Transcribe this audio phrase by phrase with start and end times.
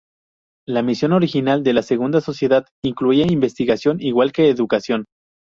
[0.67, 5.05] La misión original de la segunda sociedad incluía investigación igual que educación.